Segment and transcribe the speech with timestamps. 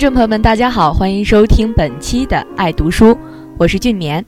[0.00, 3.08] 众朋友们，大家好，欢迎收听本期的《爱读书》，
[3.58, 4.24] 我是俊棉。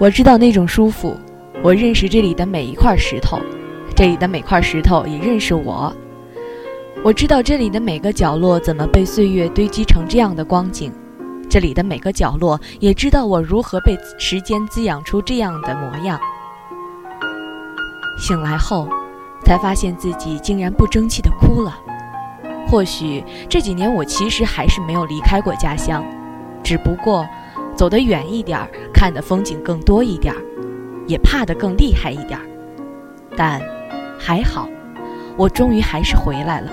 [0.00, 1.16] 我知道那种舒服，
[1.62, 3.38] 我认识这里的每一块石头，
[3.94, 5.94] 这里的每块石头也认识我。
[7.04, 10.92] 我知道这里的每个角落怎么被岁月堆积成这样的光景。
[11.48, 16.20] 这里的每个角落也知道我如何被时间滋养出这样的模样。
[18.18, 18.88] 醒来后，
[19.44, 21.78] 才发现自己竟然不争气的哭了。
[22.68, 26.04] 或许这几年我其实还是没有离开过家乡，
[26.62, 27.26] 只不过
[27.74, 30.40] 走得远一点儿，看的风景更多一点儿，
[31.06, 32.44] 也怕得更厉害一点儿。
[33.36, 33.62] 但
[34.18, 34.68] 还好，
[35.36, 36.70] 我终于还是回来了，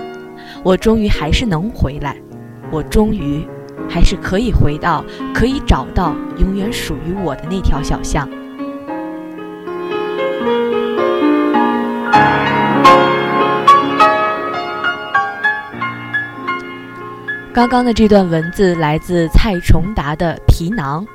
[0.62, 2.14] 我终于还是能回来，
[2.70, 3.48] 我终于。
[3.88, 8.28] 还是可以回到，可以找到永远属于我的那条小巷。
[17.52, 21.02] 刚刚的这段文字来自蔡崇达的《皮囊》，《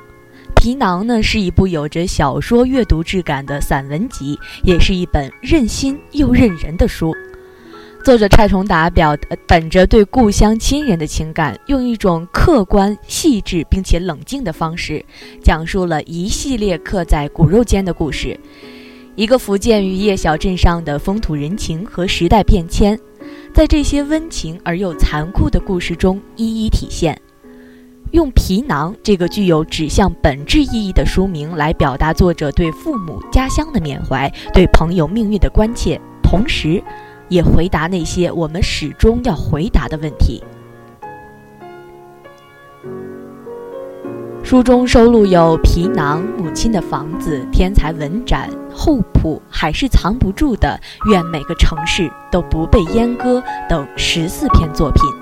[0.56, 7.14] 皮囊》呢是一部有着小说阅读质感的散文集，也是一本任心又任人的书。
[8.04, 15.04] 作者蔡崇达表本着对故乡亲人的情感，用一种客观、细致并且冷静的方式，
[15.40, 18.38] 讲述了一系列刻在骨肉间的故事。
[19.14, 22.98] 一个福建渔业小镇上的风土人情和时代变迁，
[23.54, 27.16] 在这些温情而又残酷的故事中一一体现。
[28.10, 36.82] 用“皮囊”这个具有指向本质意义的书名来表达作者对父母、家乡的缅怀，对朋友命运的关切，同时。
[37.32, 40.44] 也回答那些我们始终要回答的问题。
[44.44, 50.78] 书中收录有《皮囊》《母亲的房子》《天才文展》《厚朴》《海是藏不住的》
[51.10, 55.21] 《愿每个城市都不被阉割》等十四篇作品。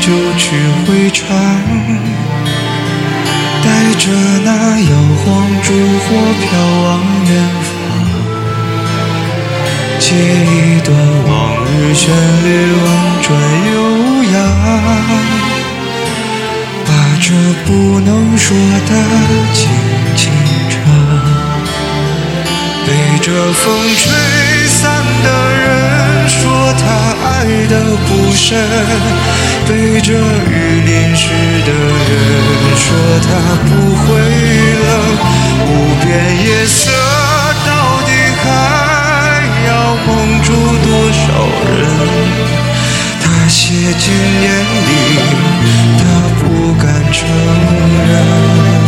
[0.00, 0.46] 就去
[0.86, 1.26] 会场，
[3.62, 3.66] 带
[3.98, 4.02] 着
[4.44, 4.48] 那
[4.80, 5.26] 摇晃
[5.62, 5.66] 烛
[5.98, 6.06] 火
[6.40, 6.46] 飘
[6.84, 6.88] 往
[7.26, 7.30] 远
[7.66, 7.70] 方，
[9.98, 10.88] 借一段
[11.26, 11.30] 往
[11.66, 12.02] 日旋
[12.44, 12.86] 律婉
[13.22, 13.26] 转
[13.72, 13.76] 悠
[14.32, 14.36] 扬，
[16.86, 16.88] 把
[17.20, 17.26] 这
[17.66, 17.68] 不
[18.00, 18.46] 能说
[18.88, 18.90] 的
[19.52, 19.58] 轻
[20.16, 20.20] 轻
[20.70, 20.76] 唱，
[22.86, 22.88] 被
[23.20, 23.64] 这风
[23.96, 24.06] 吹
[24.68, 24.80] 散
[25.22, 25.26] 的
[25.58, 25.77] 人
[26.74, 27.26] 他爱
[27.68, 27.72] 的
[28.06, 28.46] 不深。
[29.66, 30.52] 对着雨
[30.84, 31.24] 淋湿
[31.66, 32.10] 的人
[32.76, 32.86] 说
[33.22, 33.28] 他
[33.64, 34.06] 不会
[34.86, 34.88] 冷，
[35.66, 35.68] 无
[36.02, 36.06] 边
[36.46, 36.90] 夜色
[37.66, 37.70] 到
[38.06, 38.08] 底
[38.42, 38.46] 还
[39.66, 39.70] 要
[40.06, 40.08] 蒙
[40.42, 40.46] 住
[40.84, 41.20] 多少
[41.68, 41.76] 人？
[43.20, 43.58] 他写
[43.98, 44.46] 进眼
[44.88, 44.90] 里，
[45.98, 46.00] 他
[46.38, 46.42] 不
[46.74, 47.18] 敢承
[48.08, 48.87] 认。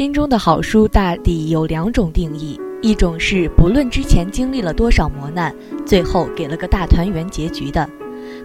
[0.00, 5.54] 心中的好书大抵有两种定义：一种是不论之前经历了多少磨难，
[5.84, 7.86] 最后给了个大团圆结局的，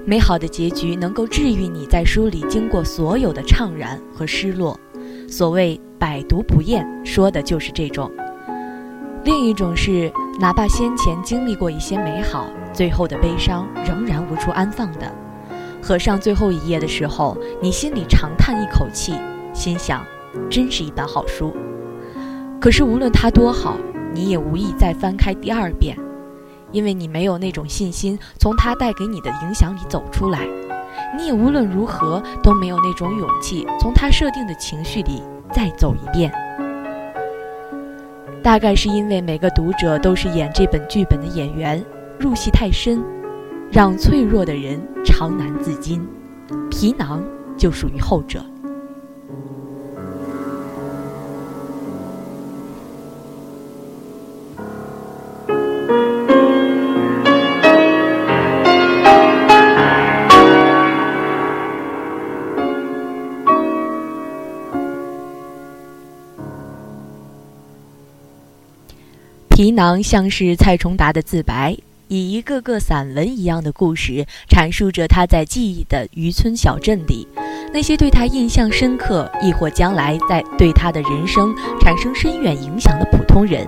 [0.03, 4.77] 美好的结局能够治愈你在书里经过所有的怅然和失落。
[5.29, 8.11] 所谓百读不厌，说的就是这种。
[9.23, 15.09] 另一种是哪怕先前经历过一些美好，最后的悲伤仍然无处安放的。
[15.81, 19.13] 合上最后一页的时候，你心里长叹一口气，
[19.53, 20.05] 心想。
[20.49, 21.53] 真是一本好书，
[22.59, 23.77] 可是无论它多好，
[24.13, 25.97] 你也无意再翻开第二遍，
[26.71, 30.47] 因为你没有那种信心从它带给你的影响里走出来，
[31.17, 35.21] 你也无论如何都没有那种勇气从它设定的情绪里
[35.51, 36.31] 再走一遍。
[38.43, 41.83] 大概是因为每个读者都是演这本剧本的演员，
[42.19, 43.03] 入戏太深，
[43.71, 46.07] 让脆弱的人常难自禁。
[46.69, 47.23] 皮囊
[47.57, 48.45] 就属于后者。
[69.55, 71.77] 皮囊像是蔡崇达的自白，
[72.09, 77.25] 以一个个散文一样的故事，阐述着他在记忆的渔村小镇里，
[77.73, 83.65] 那些对他印象深刻，亦或将来在对他的人生产生深远影响的普通人；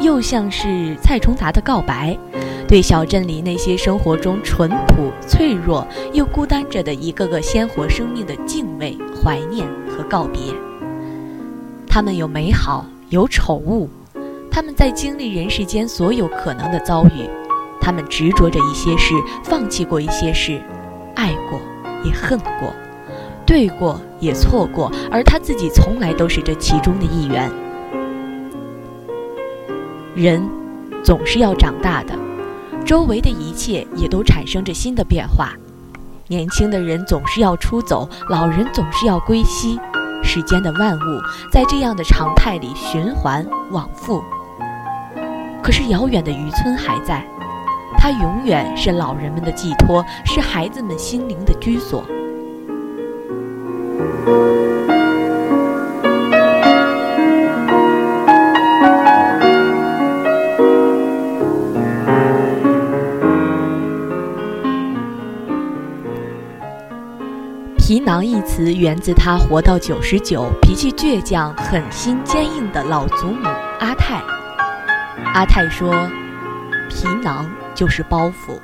[0.00, 2.18] 又像是蔡崇达的告白，
[2.66, 10.52] 对小镇里那些生活中淳朴、脆弱又孤单着的一个个鲜活生命的敬畏、怀念和告别。
[11.86, 13.88] 他们有美好，有丑恶。
[14.52, 17.26] 他们在经历人世间所有可能的遭遇，
[17.80, 20.60] 他们执着着一些事，放弃过一些事，
[21.16, 21.58] 爱过
[22.04, 22.70] 也恨过，
[23.46, 27.50] 对过也错过，而他自己从来都是这其中的一员。
[30.14, 30.46] 人
[31.02, 32.14] 总是要长大的，
[32.84, 35.54] 周围的一切也都产生着新的变化。
[36.28, 39.80] 年轻的人总是要出走，老人总是要归西。
[40.22, 41.20] 世间的万物
[41.50, 44.22] 在这样的常态里循环往复。
[45.62, 47.24] 可是遥远的渔村还在，
[47.96, 52.04] 它永远是老人们的寄托，是孩子们心灵的居所。
[67.78, 73.46] 皮囊一词源自他活到九十九、脾气倔强、狠心坚硬的老祖母
[73.80, 74.20] 阿泰。
[75.34, 75.90] 阿泰说
[76.90, 78.60] ：“皮囊就是包袱，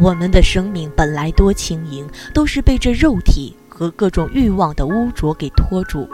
[0.00, 6.08] 我们的生命本来多轻盈，都是被这肉体和各种欲望的污浊给拖住。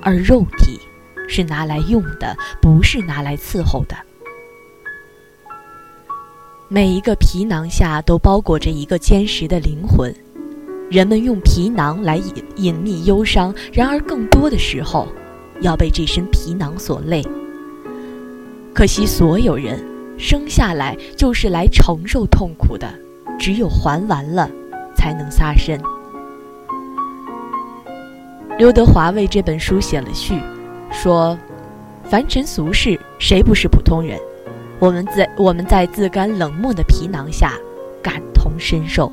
[0.00, 0.78] 而肉体
[1.28, 3.96] 是拿来用的，不是拿来伺候的。
[6.68, 10.14] 每一个皮囊下都包裹着一个坚实的灵魂，
[10.88, 15.08] 人们用皮囊来隐隐秘忧伤，然而更多的时候，
[15.62, 17.26] 要被这身皮囊所累。”
[18.78, 19.76] 可惜，所有人
[20.16, 22.88] 生下来就是来承受痛苦的，
[23.36, 24.48] 只有还完了，
[24.94, 25.76] 才能撒身。
[28.56, 30.40] 刘德华为这本书写了序，
[30.92, 31.36] 说
[32.08, 34.16] ：“凡尘俗世，谁不是普通人？
[34.78, 37.54] 我们在我们在自甘冷漠的皮囊下，
[38.00, 39.10] 感同身受。”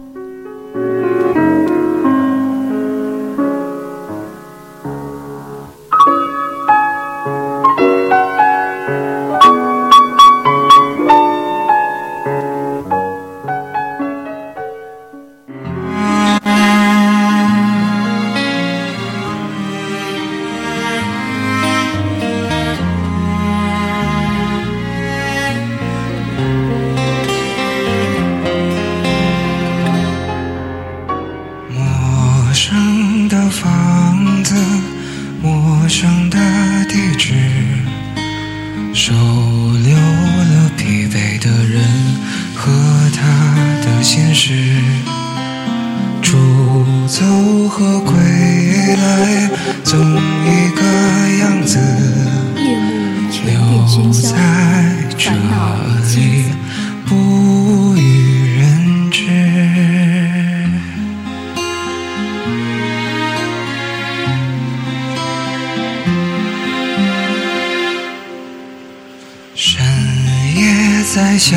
[71.47, 71.55] 笑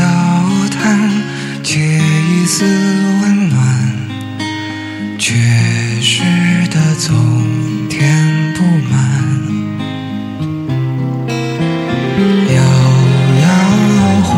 [0.68, 1.00] 谈，
[1.62, 2.62] 借一丝
[3.22, 3.56] 温暖，
[5.18, 5.32] 缺
[6.02, 6.20] 失
[6.68, 7.16] 的总
[7.88, 8.94] 填不满。
[12.54, 12.60] 摇
[13.40, 13.46] 摇
[14.24, 14.30] 晃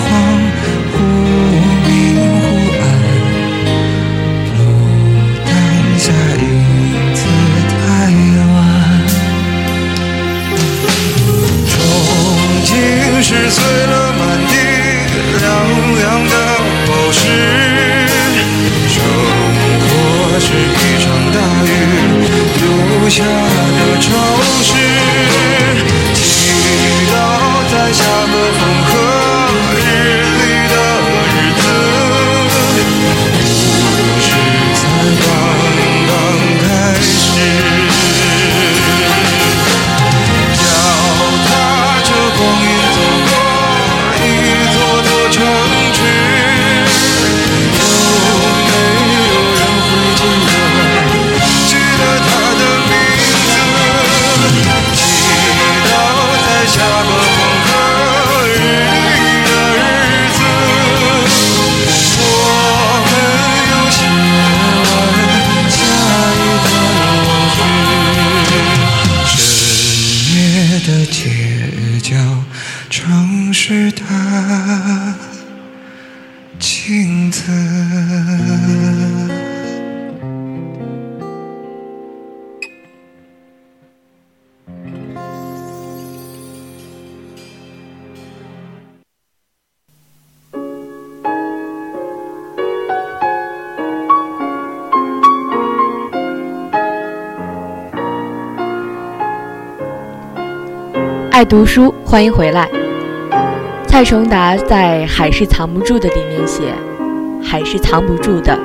[0.00, 0.10] 晃，
[0.90, 0.96] 忽
[1.86, 1.88] 明
[2.40, 2.42] 忽
[2.82, 2.82] 暗，
[4.58, 4.58] 路
[5.46, 5.48] 灯
[6.00, 6.10] 下
[6.42, 6.44] 影
[7.14, 7.22] 子
[7.70, 7.78] 太
[8.50, 8.56] 晚。
[11.68, 11.72] 憧
[12.66, 12.72] 憬
[13.22, 14.03] 是碎了
[23.04, 24.33] 留下的愁
[71.34, 72.44] 街角，
[72.88, 74.02] 城市的
[76.60, 77.42] 镜子。
[101.44, 102.70] 读书，欢迎回来。
[103.86, 106.72] 蔡崇达在《海是藏不住的》里面写
[107.44, 108.58] ：“海是藏不住的，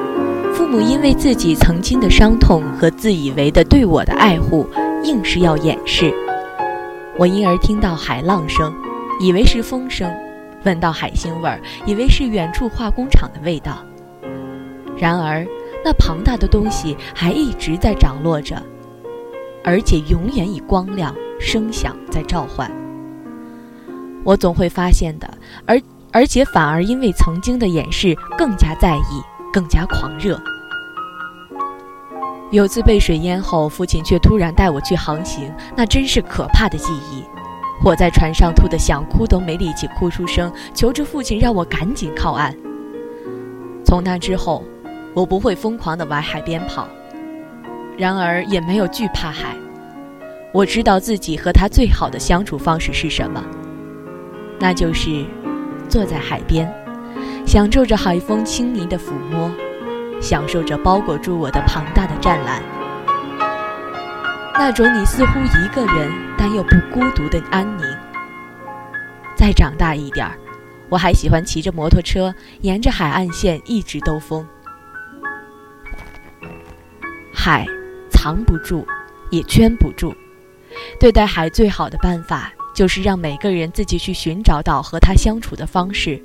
[0.54, 4.66] 父母因为自己曾经的伤痛和自以为的对我的爱护，
[5.04, 6.14] 硬是要掩饰。
[7.18, 8.74] 我因而听到海浪声，
[9.20, 10.10] 以为是风声；
[10.64, 11.50] 闻到海腥味，
[11.86, 13.78] 以为是远处化工厂的味道。
[14.98, 15.46] 然而，
[15.84, 18.56] 那庞大的东西还一直在涨落着，
[19.66, 22.70] 而且永远以光亮。”声响在召唤，
[24.24, 25.34] 我总会发现的，
[25.66, 25.82] 而
[26.12, 30.40] 而且反而因为曾经的掩饰更加在意，更加狂热。
[32.52, 37.24] 有次被水淹后，父亲却突然带我去航行，那真是可怕的记忆。
[37.84, 42.54] 我在船上吐得想哭都没力气哭出声，求着父亲让我赶紧靠岸。
[43.86, 44.64] 从那之后，
[45.14, 46.88] 我不会疯狂地往海边跑，
[47.98, 49.56] 然而也没有惧怕海。
[50.52, 53.44] 我知道自己和他最好的相处方式是什么，
[54.60, 55.24] 那就是
[55.88, 56.68] 坐在海边，
[57.46, 59.52] 享受着海风轻昵的抚摸，
[60.20, 62.64] 享受着包裹住我的庞大的湛蓝，
[64.56, 67.86] 那种你似乎一个人但又不孤独的安宁。
[69.36, 70.36] 再长大一点儿，
[70.90, 74.46] 我还喜欢骑着摩托车沿着海岸线一直兜风。
[77.32, 77.66] 海
[78.10, 78.86] 藏不住，
[79.30, 80.12] 也圈不住。
[80.98, 86.22] 对待海最好的办法，就是让每个人自己去寻找到和他相处的方式。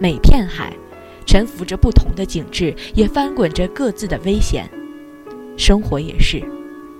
[0.00, 0.72] 每片海，
[1.24, 4.68] 沉浮着不同的景致，也翻滚着各自的危险。
[5.56, 6.42] 生活也是，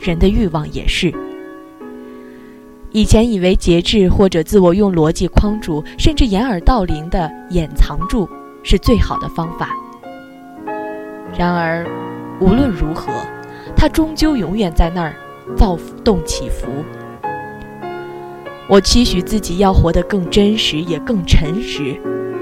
[0.01, 1.13] 人的欲望也是。
[2.93, 8.27] 以前以为节制或者自我用逻辑框住，甚至掩耳盗铃的掩藏住，
[8.63, 9.71] 是最好的方法。
[11.37, 11.87] 然而，
[12.41, 13.13] 无论如何，
[13.77, 15.15] 它终究永远在那儿。
[15.55, 16.67] 躁动起伏，
[18.69, 22.01] 我期许自己要活得更真实，也更诚实，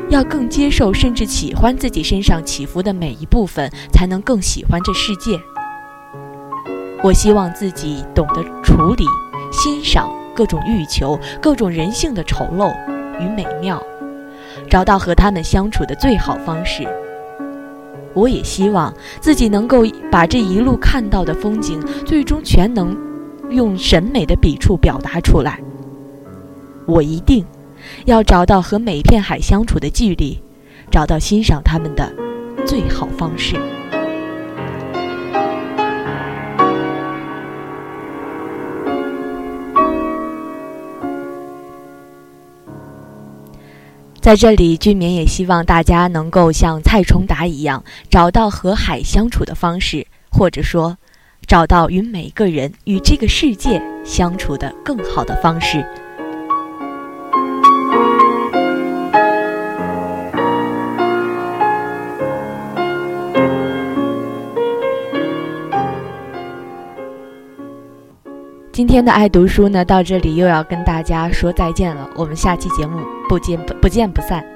[0.09, 5.39] 要更接受，甚至喜欢自己身上起伏的每一部分，才能更喜欢这世界。
[7.03, 9.05] 我希望自己懂得处理、
[9.53, 12.73] 欣赏各种欲求、各种人性的丑陋
[13.21, 13.83] 与美妙，
[14.71, 16.89] 找到和他们相处的最好方式。
[18.15, 22.97] 我也希望自己能够把这一路看到的风景，最终全能
[23.51, 25.61] 用审美的笔触表达出来。
[26.87, 27.45] 我一定
[28.05, 30.41] 要找到和每片海相处的距离，
[30.91, 32.13] 找到欣赏它们的
[32.67, 33.57] 最好方式。
[44.25, 50.97] 在这里，居民也希望大家能够像蔡崇达一样，找到和海相处的方式，或者说，
[51.47, 55.87] 找到与每个人、与这个世界相处的更好的方式。
[68.75, 74.54] 今天的爱读书呢到这里又要跟大家说再见了我们下期节目不见不不见不散。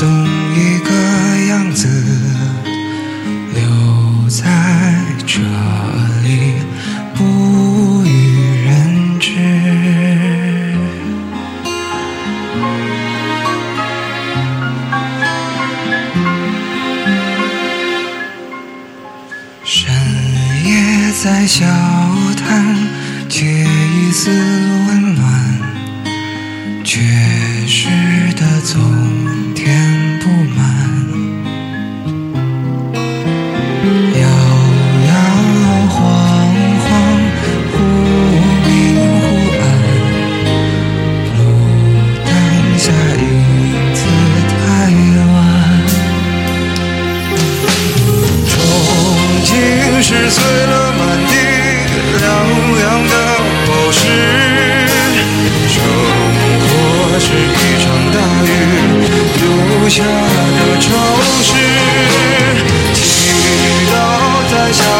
[0.00, 0.29] to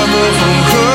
[0.00, 0.89] summer from